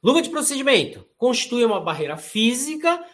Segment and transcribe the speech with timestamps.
[0.00, 3.04] Luva de procedimento constitui uma barreira física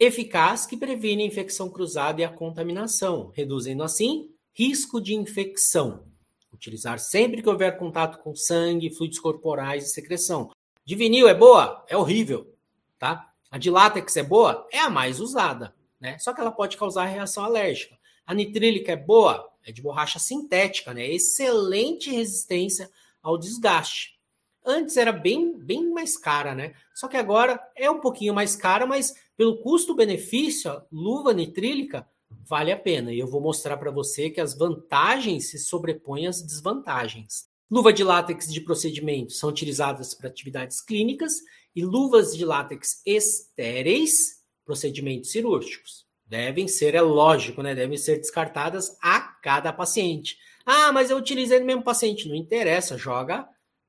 [0.00, 6.04] eficaz que previne a infecção cruzada e a contaminação, reduzindo assim risco de infecção.
[6.52, 10.50] Utilizar sempre que houver contato com sangue, fluidos corporais e secreção.
[10.84, 11.84] De vinil é boa?
[11.88, 12.52] É horrível,
[12.98, 13.32] tá?
[13.48, 14.66] A de látex é boa?
[14.72, 16.18] É a mais usada, né?
[16.18, 17.96] Só que ela pode causar reação alérgica.
[18.26, 19.48] A nitrílica é boa?
[19.64, 21.06] É de borracha sintética, né?
[21.06, 22.90] Excelente resistência
[23.22, 24.13] ao desgaste.
[24.64, 26.74] Antes era bem, bem mais cara, né?
[26.94, 32.08] Só que agora é um pouquinho mais cara, mas pelo custo-benefício, luva nitrílica
[32.48, 33.12] vale a pena.
[33.12, 37.46] E eu vou mostrar para você que as vantagens se sobrepõem às desvantagens.
[37.70, 41.32] Luva de látex de procedimento são utilizadas para atividades clínicas
[41.74, 46.06] e luvas de látex estéreis, procedimentos cirúrgicos.
[46.26, 47.74] Devem ser, é lógico, né?
[47.74, 50.38] Devem ser descartadas a cada paciente.
[50.64, 52.28] Ah, mas eu utilizei no mesmo paciente.
[52.28, 53.46] Não interessa, joga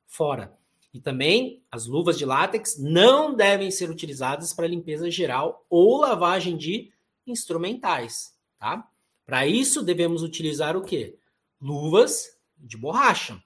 [0.08, 0.54] fora.
[0.96, 6.56] E também as luvas de látex não devem ser utilizadas para limpeza geral ou lavagem
[6.56, 6.90] de
[7.28, 8.88] instrumentais, tá?
[9.26, 11.18] Para isso devemos utilizar o quê?
[11.60, 13.44] Luvas de borracha,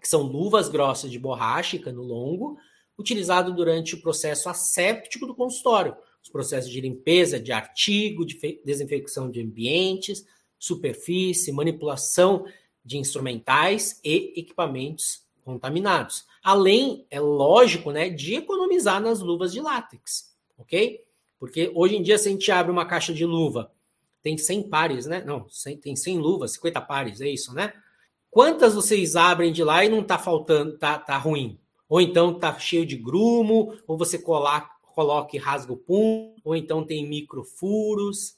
[0.00, 2.56] que são luvas grossas de borracha e cano longo,
[2.96, 9.28] utilizado durante o processo asséptico do consultório, os processos de limpeza de artigo, de desinfecção
[9.28, 10.24] de ambientes,
[10.56, 12.46] superfície, manipulação
[12.84, 16.27] de instrumentais e equipamentos contaminados.
[16.42, 21.02] Além, é lógico, né, de economizar nas luvas de látex, ok?
[21.38, 23.72] Porque hoje em dia, se a gente abre uma caixa de luva,
[24.22, 25.22] tem 100 pares, né?
[25.24, 25.46] Não,
[25.80, 27.72] tem 100 luvas, 50 pares, é isso, né?
[28.30, 31.58] Quantas vocês abrem de lá e não tá faltando, tá, tá ruim?
[31.88, 36.54] Ou então tá cheio de grumo, ou você coloca, coloca e rasga o pum, ou
[36.54, 38.36] então tem microfuros.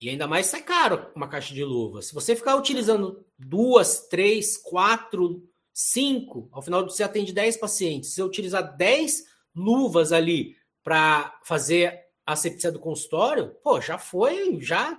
[0.00, 2.02] E ainda mais sai caro uma caixa de luva.
[2.02, 5.42] Se você ficar utilizando duas, três, quatro
[5.74, 8.14] 5, ao final você atende 10 pacientes.
[8.14, 14.60] Se eu utilizar 10 luvas ali para fazer a asepsia do consultório, pô, já foi,
[14.60, 14.96] já,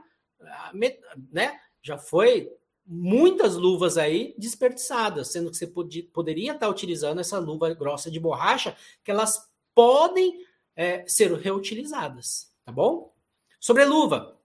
[1.32, 1.58] né?
[1.82, 2.52] Já foi
[2.86, 5.68] muitas luvas aí desperdiçadas, sendo que você
[6.12, 10.46] poderia estar utilizando essa luva grossa de borracha, que elas podem
[10.76, 13.14] é, ser reutilizadas, tá bom?
[13.60, 14.38] Sobreluva.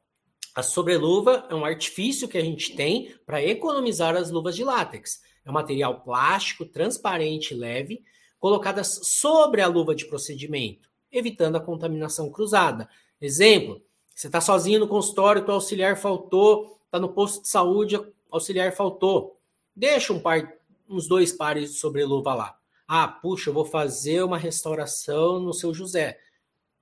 [0.54, 5.20] A sobreluva é um artifício que a gente tem para economizar as luvas de látex.
[5.44, 8.02] É um material plástico, transparente e leve,
[8.38, 12.88] colocadas sobre a luva de procedimento, evitando a contaminação cruzada.
[13.20, 13.82] Exemplo,
[14.14, 19.38] você está sozinho no consultório, o auxiliar faltou, está no posto de saúde, auxiliar faltou.
[19.74, 20.54] Deixa um par,
[20.88, 22.58] uns dois pares de sobreluva lá.
[22.86, 26.18] Ah, puxa, eu vou fazer uma restauração no seu José.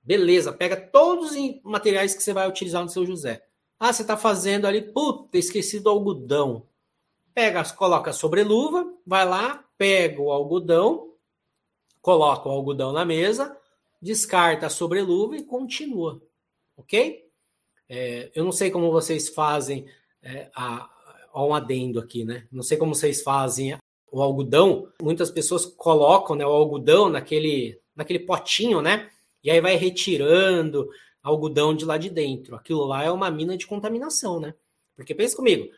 [0.01, 3.45] Beleza, pega todos os materiais que você vai utilizar no seu José.
[3.79, 6.65] Ah, você está fazendo ali, puta, esqueci do algodão
[7.39, 11.13] pega, coloca sobre luva, vai lá, pega o algodão,
[12.01, 13.57] coloca o algodão na mesa,
[14.01, 16.21] descarta a sobreluva e continua,
[16.75, 17.25] ok?
[17.87, 19.85] É, eu não sei como vocês fazem
[20.21, 20.89] é, a,
[21.31, 22.45] a, um adendo aqui, né?
[22.51, 23.77] Não sei como vocês fazem
[24.11, 24.91] o algodão.
[25.01, 29.09] Muitas pessoas colocam né, o algodão naquele, naquele potinho, né?
[29.41, 30.89] E aí vai retirando
[31.23, 32.57] algodão de lá de dentro.
[32.57, 34.53] Aquilo lá é uma mina de contaminação, né?
[34.93, 35.71] Porque pensa comigo,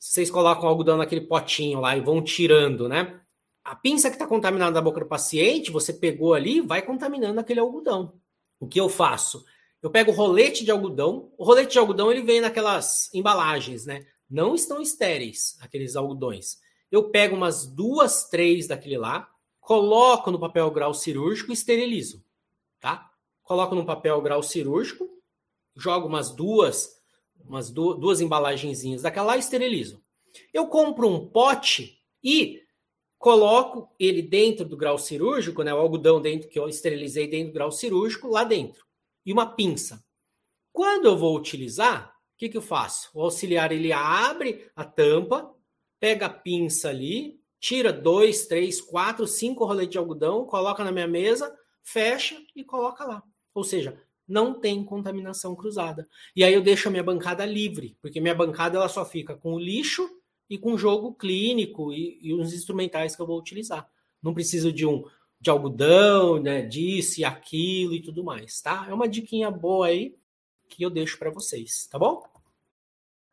[0.00, 3.20] vocês colocam algodão naquele potinho lá e vão tirando, né?
[3.62, 7.60] A pinça que está contaminada da boca do paciente, você pegou ali, vai contaminando aquele
[7.60, 8.14] algodão.
[8.58, 9.44] O que eu faço?
[9.82, 11.30] Eu pego o rolete de algodão.
[11.36, 14.06] O rolete de algodão ele vem naquelas embalagens, né?
[14.28, 16.58] Não estão estéreis aqueles algodões.
[16.90, 19.28] Eu pego umas duas, três daquele lá,
[19.60, 22.24] coloco no papel grau cirúrgico e esterilizo,
[22.80, 23.10] tá?
[23.42, 25.08] Coloco no papel grau cirúrgico,
[25.76, 26.99] jogo umas duas,
[27.46, 30.02] umas duas, duas embalagenzinhas daquela lá e esterilizo.
[30.52, 32.62] Eu compro um pote e
[33.18, 37.54] coloco ele dentro do grau cirúrgico, né, o algodão dentro que eu esterilizei dentro do
[37.54, 38.84] grau cirúrgico, lá dentro.
[39.24, 40.02] E uma pinça.
[40.72, 43.10] Quando eu vou utilizar, o que, que eu faço?
[43.12, 45.54] O auxiliar ele abre a tampa,
[45.98, 51.06] pega a pinça ali, tira dois, três, quatro, cinco roletes de algodão, coloca na minha
[51.06, 53.22] mesa, fecha e coloca lá.
[53.54, 54.00] Ou seja,
[54.30, 56.08] não tem contaminação cruzada.
[56.34, 59.54] E aí eu deixo a minha bancada livre, porque minha bancada ela só fica com
[59.54, 60.08] o lixo
[60.48, 63.90] e com o jogo clínico e, e os instrumentais que eu vou utilizar.
[64.22, 65.04] Não preciso de um
[65.40, 68.86] de algodão, né, disso e aquilo e tudo mais, tá?
[68.88, 70.14] É uma diquinha boa aí
[70.68, 72.22] que eu deixo para vocês, tá bom?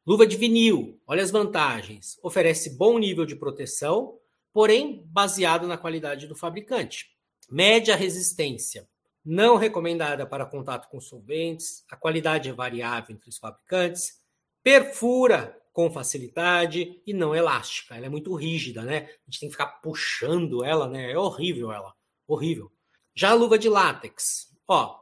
[0.06, 2.18] Luva de vinil, olha as vantagens.
[2.24, 4.18] Oferece bom nível de proteção,
[4.54, 7.12] porém baseado na qualidade do fabricante.
[7.52, 8.88] Média resistência
[9.30, 14.22] não recomendada para contato com solventes, a qualidade é variável entre os fabricantes,
[14.64, 17.98] perfura com facilidade e não elástica.
[17.98, 19.00] Ela é muito rígida, né?
[19.00, 21.12] A gente tem que ficar puxando ela, né?
[21.12, 21.94] É horrível ela,
[22.26, 22.72] horrível.
[23.14, 24.98] Já a luva de látex, ó,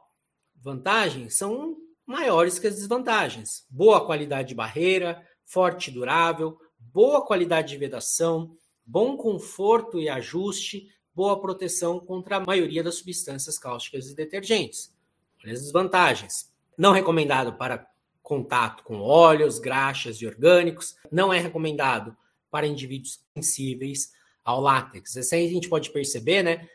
[0.56, 3.64] vantagens são maiores que as desvantagens.
[3.70, 10.88] Boa qualidade de barreira, forte e durável, boa qualidade de vedação, bom conforto e ajuste,
[11.16, 14.94] boa proteção contra a maioria das substâncias cáusticas e detergentes.
[15.42, 16.52] Olha as desvantagens.
[16.76, 17.88] Não recomendado para
[18.22, 20.94] contato com óleos, graxas e orgânicos.
[21.10, 22.14] Não é recomendado
[22.50, 24.12] para indivíduos sensíveis
[24.44, 25.16] ao látex.
[25.16, 26.68] Isso aí a gente pode perceber, né?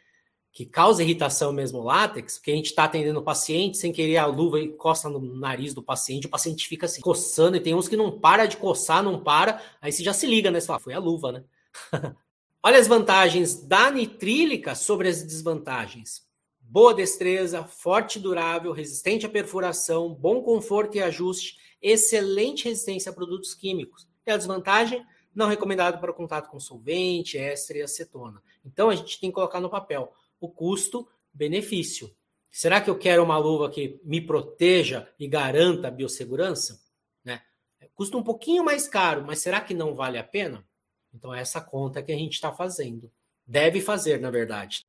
[0.51, 4.17] Que causa irritação mesmo o látex, porque a gente está atendendo o paciente, sem querer
[4.17, 7.87] a luva encosta no nariz do paciente, o paciente fica assim, coçando, e tem uns
[7.87, 10.59] que não para de coçar, não para, aí você já se liga, né?
[10.59, 11.43] Você fala, foi a luva, né?
[12.63, 16.21] Olha as vantagens da nitrílica sobre as desvantagens.
[16.59, 23.15] Boa destreza, forte e durável, resistente à perfuração, bom conforto e ajuste, excelente resistência a
[23.15, 24.07] produtos químicos.
[24.27, 25.03] E a desvantagem?
[25.33, 28.43] Não recomendado para contato com solvente, éster e acetona.
[28.63, 32.15] Então a gente tem que colocar no papel o custo-benefício.
[32.51, 36.79] Será que eu quero uma luva que me proteja e garanta a biossegurança?
[37.25, 37.41] Né?
[37.95, 40.63] Custa um pouquinho mais caro, mas será que não vale a pena?
[41.13, 43.11] Então, é essa conta que a gente está fazendo.
[43.45, 44.85] Deve fazer, na verdade.